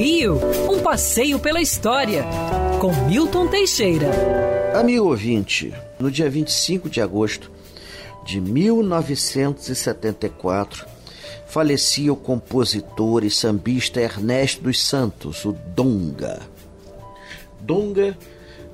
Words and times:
Rio, 0.00 0.40
um 0.72 0.80
passeio 0.80 1.38
pela 1.38 1.60
história, 1.60 2.24
com 2.80 2.90
Milton 3.06 3.46
Teixeira. 3.48 4.08
Amigo 4.74 5.04
ouvinte, 5.04 5.74
no 5.98 6.10
dia 6.10 6.30
25 6.30 6.88
de 6.88 7.02
agosto 7.02 7.50
de 8.24 8.40
1974, 8.40 10.86
falecia 11.46 12.10
o 12.10 12.16
compositor 12.16 13.24
e 13.24 13.30
sambista 13.30 14.00
Ernesto 14.00 14.62
dos 14.62 14.80
Santos, 14.80 15.44
o 15.44 15.52
Donga. 15.52 16.40
Donga, 17.60 18.16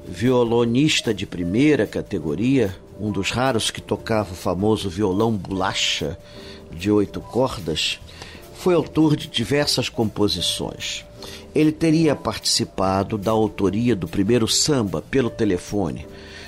violonista 0.07 1.13
de 1.13 1.27
primeira 1.27 1.89
categoria, 1.89 2.73
um 3.01 3.11
dos 3.11 3.33
raros 3.33 3.69
que 3.69 3.83
tocava 3.83 4.31
o 4.31 4.37
famoso 4.37 4.89
violão 4.89 5.33
bolacha 5.33 6.17
de 6.71 6.89
oito 6.89 7.21
cordas, 7.21 7.99
foi 8.55 8.75
autor 8.75 9.17
de 9.17 9.27
diversas 9.27 9.89
composições. 9.89 11.05
Ele 11.55 11.73
teria 11.73 12.15
participado 12.15 13.16
da 13.16 13.30
autoria 13.30 13.97
do 13.97 14.07
primeiro 14.07 14.47
samba 14.47 15.03
pelo 15.03 15.30
telefone, 15.30 16.07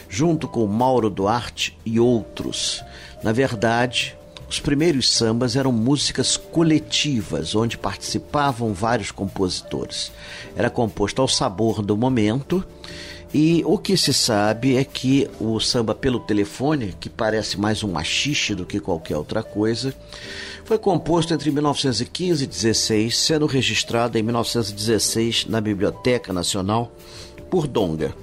junto 0.08 0.46
com 0.46 0.66
Mauro 0.66 1.10
Duarte 1.10 1.76
e 1.84 1.98
outros. 1.98 2.82
Na 3.22 3.32
verdade, 3.32 4.16
os 4.48 4.58
primeiros 4.58 5.10
sambas 5.10 5.56
eram 5.56 5.70
músicas 5.70 6.36
coletivas, 6.36 7.54
onde 7.54 7.76
participavam 7.76 8.72
vários 8.72 9.10
compositores. 9.10 10.10
Era 10.56 10.70
composto 10.70 11.20
ao 11.20 11.28
sabor 11.28 11.82
do 11.82 11.96
momento 11.96 12.64
e 13.32 13.62
o 13.66 13.76
que 13.76 13.96
se 13.96 14.14
sabe 14.14 14.76
é 14.76 14.84
que 14.84 15.28
o 15.38 15.60
samba 15.60 15.94
pelo 15.94 16.20
telefone, 16.20 16.94
que 16.98 17.10
parece 17.10 17.60
mais 17.60 17.84
um 17.84 17.92
machixe 17.92 18.54
do 18.54 18.64
que 18.64 18.80
qualquer 18.80 19.16
outra 19.18 19.42
coisa, 19.42 19.94
foi 20.64 20.78
composto 20.78 21.34
entre 21.34 21.50
1915 21.50 22.44
e 22.44 22.46
16, 22.46 23.16
sendo 23.16 23.46
registrado 23.46 24.16
em 24.16 24.22
1916 24.22 25.46
na 25.46 25.60
Biblioteca 25.60 26.32
Nacional 26.32 26.90
por 27.50 27.66
Donga. 27.66 28.14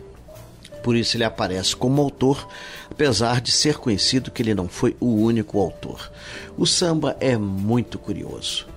Por 0.82 0.96
isso 0.96 1.18
ele 1.18 1.24
aparece 1.24 1.76
como 1.76 2.02
autor, 2.02 2.48
apesar 2.90 3.42
de 3.42 3.52
ser 3.52 3.78
conhecido 3.78 4.32
que 4.32 4.42
ele 4.42 4.56
não 4.56 4.68
foi 4.68 4.96
o 5.00 5.08
único 5.08 5.60
autor. 5.60 6.12
O 6.58 6.66
samba 6.66 7.16
é 7.20 7.38
muito 7.38 8.00
curioso. 8.00 8.68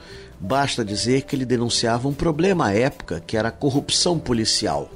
Basta 0.40 0.84
dizer 0.84 1.22
que 1.22 1.34
ele 1.34 1.44
denunciava 1.44 2.06
um 2.06 2.14
problema 2.14 2.66
à 2.66 2.74
época, 2.74 3.22
que 3.26 3.36
era 3.36 3.48
a 3.48 3.52
corrupção 3.52 4.18
policial. 4.18 4.90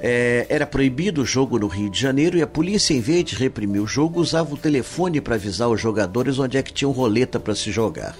É, 0.00 0.46
era 0.48 0.64
proibido 0.64 1.22
o 1.22 1.26
jogo 1.26 1.58
no 1.58 1.66
Rio 1.66 1.90
de 1.90 2.00
Janeiro 2.00 2.38
e 2.38 2.42
a 2.42 2.46
polícia, 2.46 2.94
em 2.94 3.00
vez 3.00 3.24
de 3.24 3.34
reprimir 3.34 3.82
o 3.82 3.86
jogo, 3.86 4.20
usava 4.20 4.54
o 4.54 4.56
telefone 4.56 5.20
para 5.20 5.34
avisar 5.34 5.68
os 5.68 5.80
jogadores 5.80 6.38
onde 6.38 6.56
é 6.56 6.62
que 6.62 6.72
tinham 6.72 6.92
roleta 6.92 7.40
para 7.40 7.54
se 7.54 7.72
jogar. 7.72 8.14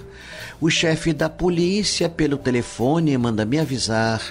O 0.59 0.69
chefe 0.69 1.13
da 1.13 1.29
polícia, 1.29 2.09
pelo 2.09 2.37
telefone, 2.37 3.17
manda 3.17 3.45
me 3.45 3.57
avisar 3.57 4.21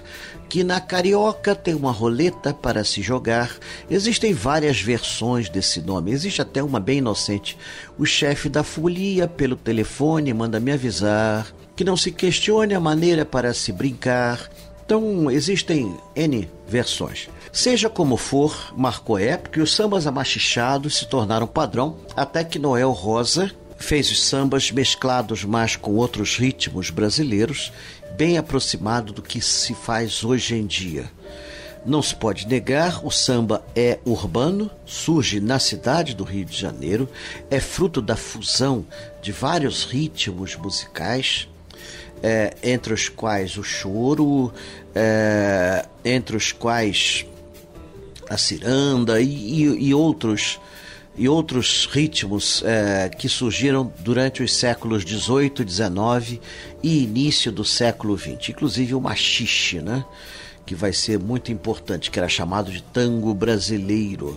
que 0.46 0.62
na 0.62 0.78
Carioca 0.78 1.54
tem 1.54 1.74
uma 1.74 1.90
roleta 1.90 2.52
para 2.52 2.84
se 2.84 3.00
jogar. 3.00 3.56
Existem 3.90 4.34
várias 4.34 4.80
versões 4.80 5.48
desse 5.48 5.80
nome, 5.80 6.10
existe 6.10 6.42
até 6.42 6.62
uma 6.62 6.80
bem 6.80 6.98
inocente. 6.98 7.56
O 7.98 8.04
chefe 8.04 8.50
da 8.50 8.62
folia, 8.62 9.26
pelo 9.26 9.56
telefone, 9.56 10.34
manda 10.34 10.60
me 10.60 10.70
avisar 10.72 11.46
que 11.74 11.84
não 11.84 11.96
se 11.96 12.10
questione 12.10 12.74
a 12.74 12.80
maneira 12.80 13.24
para 13.24 13.54
se 13.54 13.72
brincar. 13.72 14.50
Então, 14.88 15.30
existem 15.30 15.94
N 16.16 16.48
versões. 16.66 17.28
Seja 17.52 17.90
como 17.90 18.16
for, 18.16 18.72
marcou 18.74 19.18
época 19.18 19.60
e 19.60 19.62
os 19.62 19.74
sambas 19.74 20.06
amachichados 20.06 20.96
se 20.96 21.06
tornaram 21.06 21.46
padrão 21.46 21.98
até 22.16 22.42
que 22.42 22.58
Noel 22.58 22.92
Rosa 22.92 23.50
fez 23.76 24.10
os 24.10 24.24
sambas 24.24 24.72
mesclados 24.72 25.44
mais 25.44 25.76
com 25.76 25.94
outros 25.96 26.38
ritmos 26.38 26.88
brasileiros, 26.88 27.70
bem 28.16 28.38
aproximado 28.38 29.12
do 29.12 29.20
que 29.20 29.42
se 29.42 29.74
faz 29.74 30.24
hoje 30.24 30.54
em 30.54 30.64
dia. 30.64 31.04
Não 31.84 32.00
se 32.00 32.16
pode 32.16 32.48
negar, 32.48 33.04
o 33.04 33.10
samba 33.10 33.62
é 33.76 33.98
urbano, 34.06 34.70
surge 34.86 35.38
na 35.38 35.58
cidade 35.58 36.16
do 36.16 36.24
Rio 36.24 36.46
de 36.46 36.56
Janeiro, 36.56 37.06
é 37.50 37.60
fruto 37.60 38.00
da 38.00 38.16
fusão 38.16 38.86
de 39.20 39.32
vários 39.32 39.84
ritmos 39.84 40.56
musicais, 40.56 41.46
é, 42.22 42.56
entre 42.62 42.92
os 42.92 43.08
quais 43.08 43.56
o 43.56 43.62
choro, 43.62 44.52
é, 44.94 45.86
entre 46.04 46.36
os 46.36 46.52
quais 46.52 47.26
a 48.28 48.36
ciranda 48.36 49.20
e, 49.20 49.26
e, 49.26 49.88
e 49.88 49.94
outros 49.94 50.60
e 51.16 51.28
outros 51.28 51.88
ritmos 51.90 52.62
é, 52.64 53.08
que 53.08 53.28
surgiram 53.28 53.92
durante 53.98 54.40
os 54.40 54.54
séculos 54.54 55.04
18, 55.04 55.64
19 55.64 56.40
e 56.80 57.02
início 57.02 57.50
do 57.50 57.64
século 57.64 58.14
20, 58.14 58.52
inclusive 58.52 58.94
o 58.94 59.00
machixe, 59.00 59.80
né? 59.80 60.04
que 60.64 60.76
vai 60.76 60.92
ser 60.92 61.18
muito 61.18 61.50
importante, 61.50 62.10
que 62.10 62.20
era 62.20 62.28
chamado 62.28 62.70
de 62.70 62.82
tango 62.82 63.34
brasileiro. 63.34 64.36